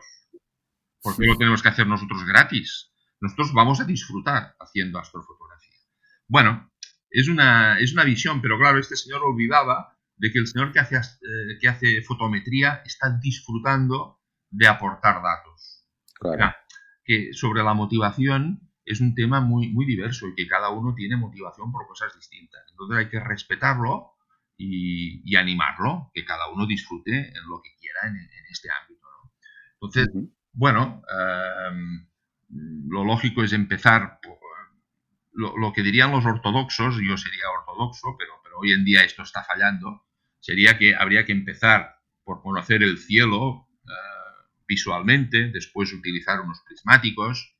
[1.02, 2.92] porque lo tenemos que hacer nosotros gratis?
[3.20, 5.78] Nosotros vamos a disfrutar haciendo astrofotografía.
[6.28, 6.70] Bueno,
[7.10, 10.78] es una, es una visión, pero claro, este señor olvidaba de que el señor que
[10.78, 15.86] hace, eh, que hace fotometría está disfrutando de aportar datos.
[16.20, 16.54] Claro.
[17.04, 21.16] que sobre la motivación es un tema muy, muy diverso y que cada uno tiene
[21.16, 22.62] motivación por cosas distintas.
[22.70, 24.11] Entonces hay que respetarlo
[24.64, 28.16] y, animarlo, que cada uno disfrute en lo que quiera en,
[28.50, 29.06] este ámbito.
[29.74, 30.08] Entonces,
[30.52, 32.06] bueno, em,
[32.88, 34.38] lo lógico es empezar por
[35.32, 39.42] lo, que dirían los ortodoxos, yo sería ortodoxo, pero, pero hoy en día esto está
[39.42, 40.06] fallando,
[40.40, 47.56] sería que habría que empezar por conocer el cielo eh, visualmente, después utilizar unos prismáticos,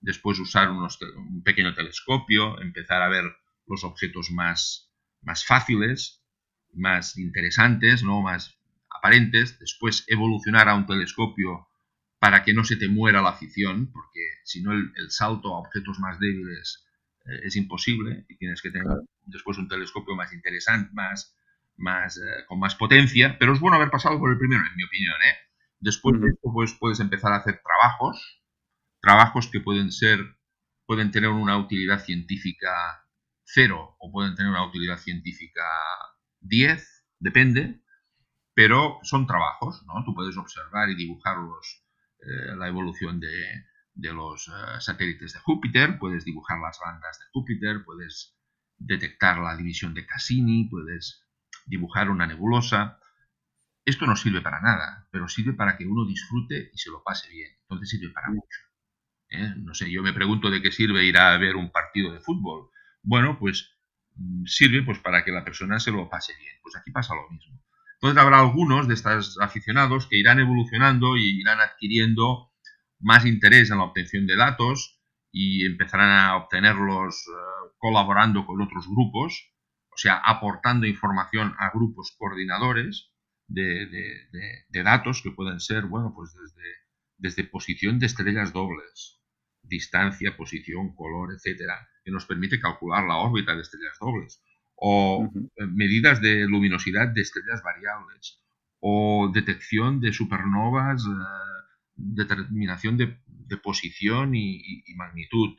[0.00, 3.24] después usar un pequeño telescopio, empezar a ver
[3.66, 6.21] los objetos más, más fáciles,
[6.72, 8.22] más interesantes, ¿no?
[8.22, 8.58] más
[8.90, 11.68] aparentes, después evolucionar a un telescopio
[12.18, 15.98] para que no se te muera la afición, porque si no el, salto a objetos
[15.98, 16.86] más débiles
[17.24, 18.86] eh, es imposible y tienes que tener
[19.26, 21.36] después un telescopio más interesante, más,
[21.76, 24.84] más, eh, con más potencia, pero es bueno haber pasado por el primero, en mi
[24.84, 25.14] opinión.
[25.14, 25.36] ¿eh?
[25.80, 28.40] Después de esto pues, puedes empezar a hacer trabajos,
[29.00, 30.20] trabajos que pueden ser,
[30.86, 33.04] pueden tener una utilidad científica
[33.44, 35.64] cero o pueden tener una utilidad científica
[36.42, 37.82] 10, depende,
[38.54, 40.04] pero son trabajos, ¿no?
[40.04, 46.24] Tú puedes observar y dibujar eh, la evolución de, los eh, satélites de Júpiter, puedes
[46.24, 48.36] dibujar las bandas de Júpiter, puedes
[48.76, 51.24] detectar la división de Cassini, puedes
[51.66, 52.98] dibujar una nebulosa.
[53.84, 57.30] Esto no sirve para nada, pero sirve para que uno disfrute y se lo pase
[57.30, 57.50] bien.
[57.62, 58.58] Entonces sirve para mucho.
[59.30, 59.54] ¿eh?
[59.56, 62.70] No sé, yo me pregunto de qué sirve ir a ver un partido de fútbol.
[63.02, 63.74] Bueno, pues
[64.44, 66.54] sirve pues para que la persona se lo pase bien.
[66.62, 67.60] Pues aquí pasa lo mismo.
[67.94, 72.52] Entonces habrá algunos de estos aficionados que irán evolucionando y irán adquiriendo
[72.98, 78.86] más interés en la obtención de datos y empezarán a obtenerlos eh, colaborando con otros
[78.88, 79.52] grupos,
[79.90, 83.10] o sea, aportando información a grupos coordinadores
[83.48, 83.86] de,
[84.68, 86.70] de datos que pueden ser, bueno, pues desde,
[87.18, 89.21] desde posición de estrellas dobles,
[89.62, 94.42] distancia, posición, color, etcétera, que nos permite calcular la órbita de estrellas dobles,
[94.74, 98.42] o medidas de luminosidad de estrellas variables,
[98.80, 101.62] o detección de supernovas, eh,
[101.94, 103.16] determinación de,
[103.62, 105.50] posición y, magnitud,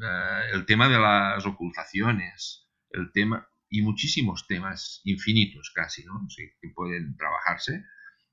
[0.00, 6.28] eh, el tema de las ocultaciones, el tema y muchísimos temas infinitos casi, ¿no?
[6.36, 7.86] que pueden trabajarse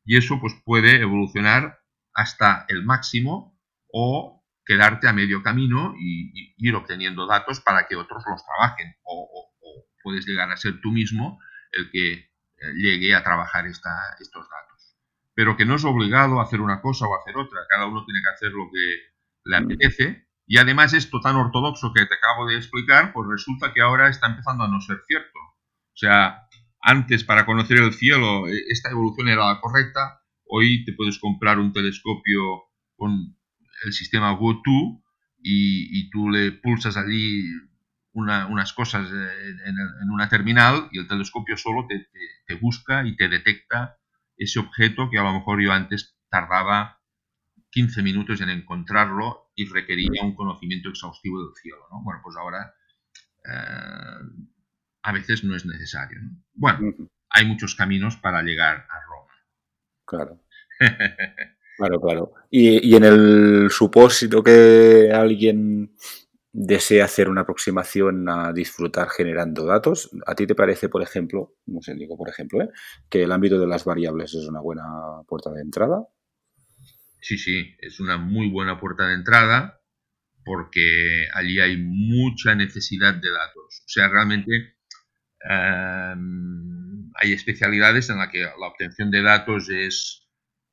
[0.10, 1.80] y eso pues puede evolucionar
[2.14, 3.58] hasta el máximo
[3.94, 4.39] o
[4.70, 8.94] quedarte a medio camino y, ir obteniendo datos para que otros los trabajen.
[9.04, 9.50] O,
[10.04, 11.40] puedes llegar a ser tú mismo
[11.72, 12.28] el que eh,
[12.76, 14.96] llegue a trabajar esta, estos datos.
[15.34, 17.62] Pero que no es obligado a hacer una cosa o hacer otra.
[17.68, 19.64] Cada uno tiene que hacer lo que le mm.
[19.64, 20.28] apetece.
[20.46, 24.28] Y además esto tan ortodoxo que te acabo de explicar, pues resulta que ahora está
[24.28, 25.40] empezando a no ser cierto.
[25.40, 26.48] O sea,
[26.82, 31.58] antes para conocer el cielo e, esta evolución era la correcta, hoy te puedes comprar
[31.58, 33.39] un telescopio con
[33.86, 35.04] el sistema GoTo
[35.42, 37.46] y, y tú le pulsas allí
[38.14, 42.08] unas cosas en, una terminal y el telescopio solo te,
[42.46, 43.98] te, busca y te detecta
[44.36, 47.02] ese objeto que a lo mejor yo antes tardaba
[47.72, 51.86] 15 minutos en encontrarlo y requería un conocimiento exhaustivo del cielo.
[51.92, 52.02] ¿no?
[52.04, 52.74] Bueno, pues ahora
[53.46, 54.50] eh,
[55.04, 56.20] a veces no es necesario.
[56.54, 56.94] Bueno,
[57.30, 59.34] hay muchos caminos para llegar a Roma.
[60.06, 60.44] Claro.
[61.80, 62.34] Claro, claro.
[62.52, 65.96] Y, en el supósito que alguien
[66.52, 71.82] desea hacer una aproximación a disfrutar generando datos, ¿a ti te parece, por ejemplo, no
[71.82, 72.70] sé, digo por ejemplo, ¿eh?
[73.10, 74.84] que el ámbito de las variables es una buena
[75.26, 76.06] puerta de entrada?
[77.22, 79.80] Sí, sí, es una muy buena puerta de entrada
[80.44, 83.84] porque allí hay mucha necesidad de datos.
[83.86, 84.76] O sea, realmente
[85.50, 90.29] em, hay especialidades en las que la obtención de datos es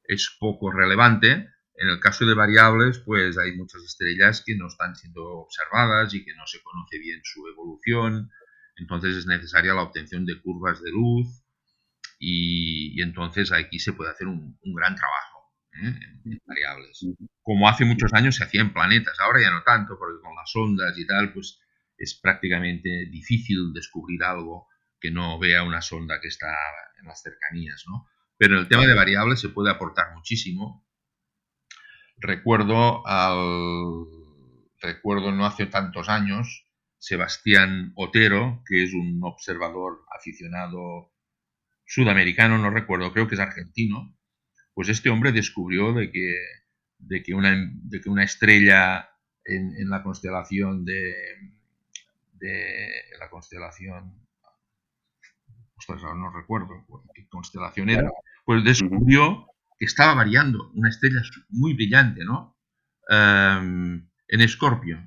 [0.08, 1.50] es poco relevante.
[1.78, 6.24] En el caso de variables, pues hay muchas estrellas que no están siendo observadas y
[6.24, 8.30] que no se conoce bien su evolución.
[8.76, 11.42] entonces es necesaria la obtención de curvas de luz
[12.18, 15.52] y, entonces aquí se puede hacer un, gran trabajo
[15.82, 15.98] ¿eh?
[16.24, 17.04] en, variables.
[17.42, 20.54] Como hace muchos años se hacía en planetas, ahora ya no tanto, porque con las
[20.56, 21.60] ondas y tal, pues
[21.98, 24.68] es prácticamente difícil descubrir algo
[25.00, 26.54] que no vea una sonda que está
[27.00, 28.06] en las cercanías, ¿no?
[28.38, 30.86] Pero en el tema de variables se puede aportar muchísimo.
[32.18, 34.06] Recuerdo al
[34.80, 36.66] recuerdo no hace tantos años
[36.98, 41.12] Sebastián Otero, que es un observador aficionado
[41.84, 44.16] sudamericano, no recuerdo, creo que es argentino,
[44.74, 46.34] pues este hombre descubrió de que,
[46.98, 49.08] de que, una, de que una estrella
[49.44, 51.14] en, la constelación de,
[52.32, 54.26] de la constelación,
[56.16, 56.84] no recuerdo
[57.14, 58.10] qué constelación era,
[58.46, 61.20] pues descubrió que estaba variando, una estrella
[61.50, 62.56] muy brillante, ¿no?
[63.08, 65.04] Em, en Escorpio,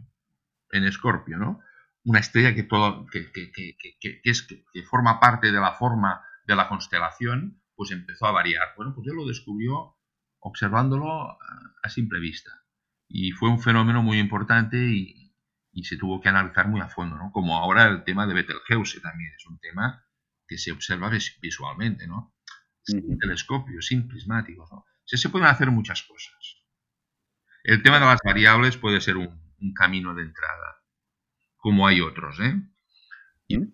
[0.71, 1.61] en Escorpio, ¿no?
[2.03, 6.55] Una estrella que, todo, que, que, que, es, que, forma parte de la forma de
[6.55, 8.73] la constelación, pues empezó a variar.
[8.75, 9.95] Bueno, pues él lo descubrió
[10.39, 11.37] observándolo
[11.83, 12.51] a simple vista.
[13.07, 15.33] Y fue un fenómeno muy importante y,
[15.71, 17.31] y se tuvo que analizar muy a fondo, ¿no?
[17.31, 20.05] Como ahora el tema de Betelgeuse también es un tema
[20.47, 21.09] que se observa
[21.41, 22.33] visualmente, ¿no?
[22.91, 24.85] Sin telescopios, sin prismáticos, ¿no?
[25.05, 26.63] se pueden hacer muchas cosas.
[27.63, 29.39] El tema de las variables puede ser un,
[29.75, 30.81] camino de entrada,
[31.57, 32.55] como hay otros, ¿eh?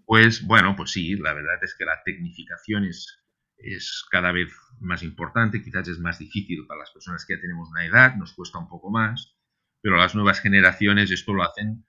[0.05, 3.23] Pues, bueno, pues sí, la verdad es que la tecnificación es,
[3.57, 7.69] es cada vez más importante, quizás es más difícil para las personas que ya tenemos
[7.69, 9.35] una edad, nos cuesta un poco más,
[9.81, 11.85] pero las nuevas generaciones esto lo hacen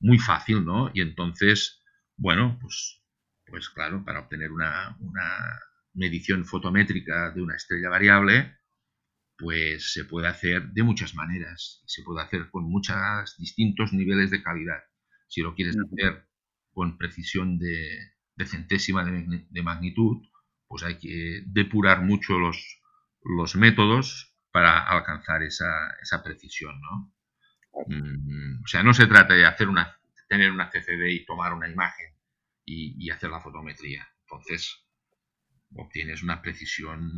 [0.00, 0.90] muy fácil, ¿no?
[0.92, 1.82] Y entonces,
[2.16, 3.02] bueno, pues,
[3.46, 5.60] pues claro, para obtener una, una
[5.94, 8.58] medición fotométrica de una estrella variable,
[9.38, 11.82] pues se puede hacer de muchas maneras.
[11.86, 14.82] Se puede hacer con muchos distintos niveles de calidad.
[15.28, 16.26] Si lo quieres hacer
[16.72, 18.14] con precisión de,
[18.46, 20.18] centésima de, magnitud,
[20.66, 22.80] pues hay que depurar mucho los,
[23.22, 25.70] los métodos para alcanzar esa,
[26.02, 27.14] esa precisión, ¿no?
[27.86, 31.68] Mm, o sea, no se trata de hacer una, tener una CCD y tomar una
[31.68, 32.12] imagen
[32.64, 34.08] y, y hacer la fotometría.
[34.22, 34.87] Entonces,
[35.74, 37.12] obtienes una precisión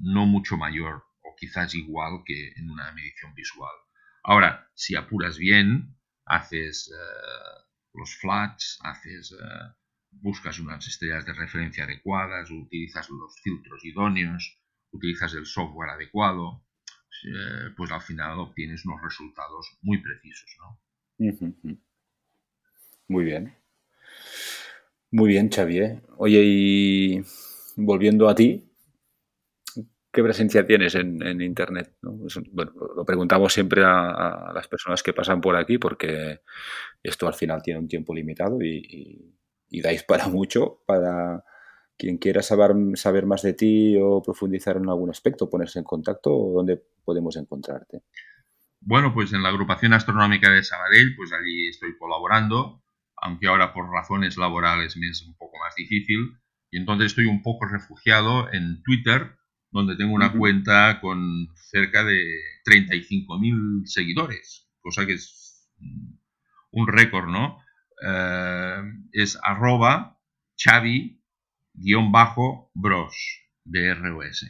[0.00, 1.04] no mucho mayor
[1.42, 3.74] quizás igual que en una medición visual.
[4.22, 9.74] Ahora, si apuras bien, haces eh, los flats, haces, eh,
[10.10, 14.60] buscas unas estrellas de referencia adecuadas, utilizas los filtros idóneos,
[14.92, 16.64] utilizas el software adecuado,
[17.24, 20.56] eh, pues al final obtienes unos resultados muy precisos.
[23.08, 23.56] Muy bien.
[25.10, 26.02] Muy bien, Xavier.
[26.16, 27.22] Oye, y
[27.76, 28.72] volviendo a ti,
[30.12, 31.94] ¿Qué presencia tienes en, Internet?
[32.02, 36.42] bueno, lo preguntamos siempre a, las personas que pasan por aquí porque
[37.02, 39.34] esto al final tiene un tiempo limitado y,
[39.70, 40.82] dais para mucho.
[40.84, 41.42] Para
[41.96, 46.30] quien quiera saber, saber más de ti o profundizar en algún aspecto, ponerse en contacto,
[46.30, 48.02] ¿dónde podemos encontrarte?
[48.80, 52.82] Bueno, pues en la agrupación astronómica de Sabadell, pues allí estoy colaborando,
[53.16, 56.36] aunque ahora por razones laborales me es un poco más difícil.
[56.72, 59.36] Y entonces estoy un poco refugiado en Twitter,
[59.70, 62.24] donde tengo una cuenta con cerca de
[62.64, 65.70] 35.000 seguidores, cosa que es
[66.70, 67.58] un récord, ¿no?
[68.02, 70.18] Eh, es arroba
[70.56, 71.16] chavi-bros,
[73.64, 74.46] BROS.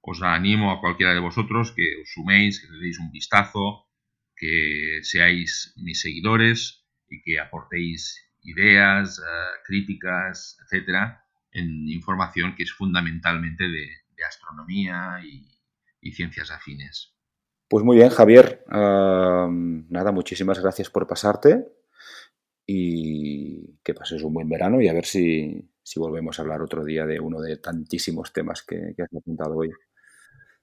[0.00, 3.86] Os animo a cualquiera de vosotros que os suméis, que le deis un vistazo,
[4.34, 9.22] que seáis mis seguidores y que aportéis ideas, eh,
[9.66, 11.25] críticas, etcétera,
[11.56, 15.52] en información que es fundamentalmente de, de astronomía y,
[16.12, 17.16] ciencias afines.
[17.68, 18.64] Pues muy bien, Javier.
[18.68, 21.66] nada, muchísimas gracias por pasarte
[22.64, 27.06] y que pases un buen verano y a ver si, volvemos a hablar otro día
[27.06, 29.70] de uno de tantísimos temas que, has apuntado hoy.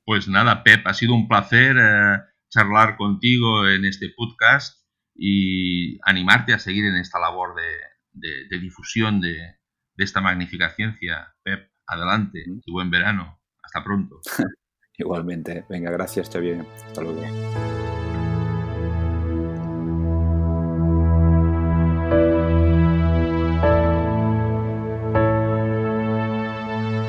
[0.06, 2.20] Pues nada, Pep, ha sido un placer eh,
[2.50, 4.82] charlar contigo en este podcast
[5.14, 7.54] y animarte a seguir en esta labor
[8.14, 9.58] de, difusión de,
[9.96, 11.34] de esta magnífica ciencia.
[11.44, 13.40] Pep, adelante y buen verano.
[13.62, 14.20] Hasta pronto.
[14.98, 15.66] Igualmente.
[15.70, 16.66] Venga, gracias, Xavier.
[16.86, 17.22] Hasta luego.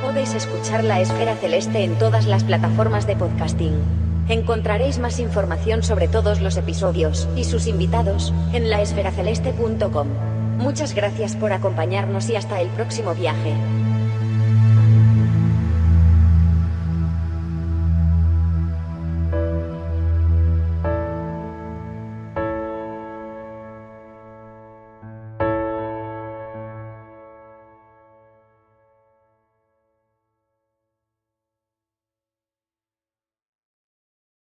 [0.02, 4.04] Podéis escuchar La Esfera Celeste en todas las plataformas de podcasting.
[4.28, 10.33] Encontraréis más información sobre todos los episodios y sus invitados en laesferaceleste.com.
[10.64, 13.52] Muchas gracias por acompañarnos y hasta el próximo viaje.